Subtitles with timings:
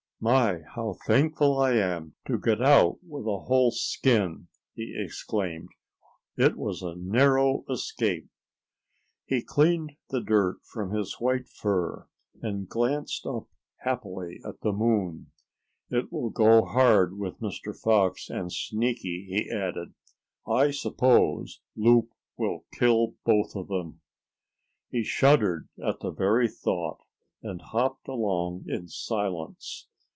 [0.23, 5.69] "My, how thankful I am to get out with a whole skin!" he exclaimed.
[6.37, 8.29] "It was a narrow escape."
[9.25, 12.07] He cleaned the dirt from his white fur,
[12.39, 15.31] and glanced up happily at the moon.
[15.89, 17.75] "It will go hard with Mr.
[17.75, 19.95] Fox and Sneaky," he added.
[20.47, 24.01] "I suppose Loup will kill both of them."
[24.91, 26.99] He shuddered at the very thought,
[27.41, 29.87] and hopped along in silence.